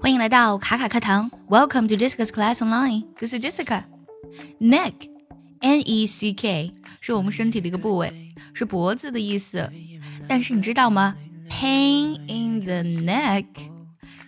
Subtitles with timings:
[0.00, 3.04] 欢迎来到卡卡课堂，Welcome to Jessica's Class Online.
[3.18, 3.82] This is Jessica.
[4.58, 4.94] Neck,
[5.60, 6.72] N-E-C-K
[7.02, 9.70] 是我们身体的一个部位，是脖子的意思。
[10.26, 11.14] 但是你知道吗
[11.50, 13.44] ？Pain in the neck，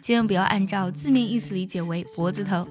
[0.02, 2.68] 千万不要按照字面意思理解为脖子疼。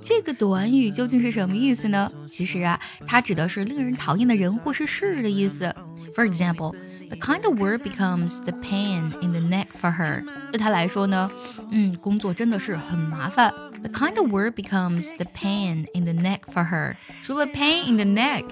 [0.00, 2.10] 这个短语究竟是什么意思呢？
[2.26, 5.74] 其实啊，它指的是令人讨厌的人或是事的意思。
[6.16, 6.74] For example.
[7.10, 10.22] The kind of word becomes the pain in the neck for her。
[10.50, 11.30] 对他来说呢，
[11.70, 13.52] 嗯，工作真的是很麻烦。
[13.82, 16.94] The kind of work becomes the pain in the neck for her。
[17.22, 18.44] 除了 pain in the neck，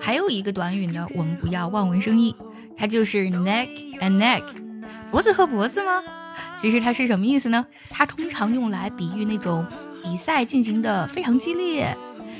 [0.00, 2.34] 还有一个短语呢，我们不要望文生义，
[2.76, 3.68] 它就是 neck
[4.00, 4.42] and neck，
[5.10, 6.02] 脖子和脖子吗？
[6.58, 7.66] 其实它是什么意思呢？
[7.90, 9.64] 它通常用来比喻那种
[10.02, 11.96] 比赛进行的非常激烈。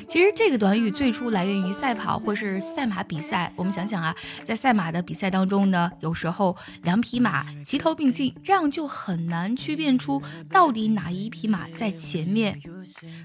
[0.09, 3.53] 其实这个短语最初来源于赛跑或是赛马比赛。
[3.57, 12.61] 我们想想啊，在赛马的比赛当中呢，有时候两匹马齐头并进，这样就很难区辨出到底哪一匹马在前面。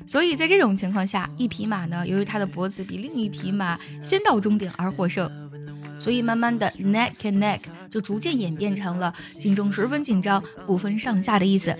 [0.08, 5.30] 所以在这种情况下，一匹马呢，由于它的脖子比另一匹马先到终点而获胜。
[6.00, 11.76] 所以慢慢的，neck and neck 就逐渐演变成了竞争十分紧张、不分上下的意思。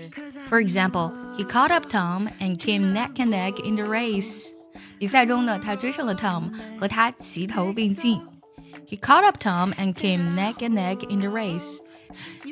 [0.50, 4.46] For example, he caught up Tom and came neck and neck in the race.
[4.98, 8.20] 比赛中呢，他追上了 Tom，和他齐头并进。
[8.88, 11.78] He caught up Tom and came neck and neck in the race。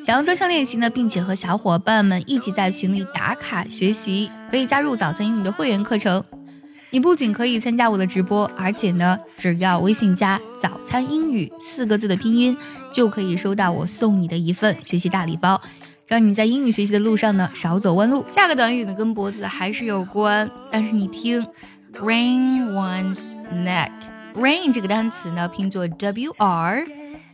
[0.05, 6.23] 想要专项练习呢，并且和小伙伴们一起在群里打卡学习，可以加入早餐英语的会员课程。
[6.89, 12.55] 你不仅可以参加我的直播，而且呢，只要微信加“早餐英语”四个字的拼音，
[12.93, 15.59] 就可以收到我送你的一份学习大礼包，
[16.05, 18.25] 让你在英语学习的路上呢少走弯路。
[18.31, 21.45] 下个短语呢跟脖子还是有关，但是你听。
[22.01, 26.87] Ring one's neck，ring 这个单词呢，拼作 W R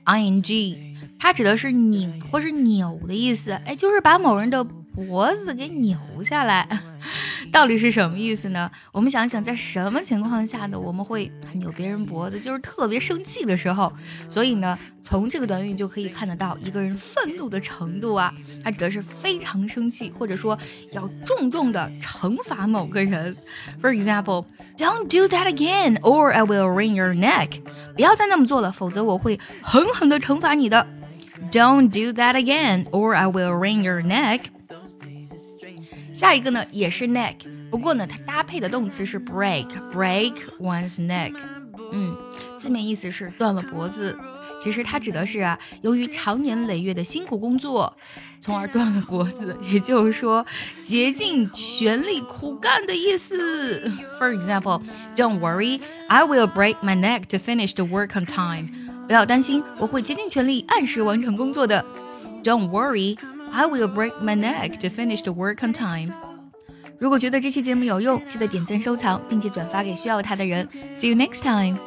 [0.06, 3.52] I N G，它指的是拧或是扭的意思。
[3.66, 6.67] 哎，就是把某人的脖子给扭下来。
[7.52, 8.70] 到底是什么意思呢？
[8.92, 10.80] 我们想想，在什么情况下呢？
[10.80, 13.92] 我们会扭别人脖子，就是特别生气的时候。
[14.30, 18.34] 所以呢，从这个短语就可以看得到一个人愤怒的程度啊，
[18.64, 20.58] 它指的是非常生气，或者说
[20.92, 23.36] 要重重的惩罚某个人。
[23.82, 24.46] For example,
[24.78, 27.62] don't do that again, or I will wring your neck.
[27.96, 30.88] 不要再那么做了，否则我会狠狠的惩罚你的。
[31.52, 34.42] Don't do that again, or I will wring your neck.
[36.15, 37.37] 下一个呢也是 neck，
[37.71, 41.34] 不过呢它搭配的动词是 break，break one's neck。
[41.91, 42.15] 嗯，
[42.59, 44.15] 字面意思是断了脖子，
[44.61, 47.97] 其实它指的是啊，由于长年累月的辛苦工作，
[48.41, 50.44] 从而断了脖子，也就是说
[50.84, 53.91] 竭尽全力苦干的意思。
[54.19, 58.69] For example，don't worry，I will break my neck to finish the work on time。
[59.06, 61.83] 不要担心，我会竭尽全力按时完成工作的。
[62.44, 63.16] Don't worry。
[63.53, 66.12] I will break my neck to finish the work on time。
[66.99, 70.69] 如果觉得这期节目有用，记得点赞、收藏，并且转发给需要它的人。
[70.97, 71.78] See you next time.